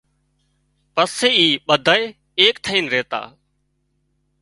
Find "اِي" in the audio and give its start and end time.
1.39-1.47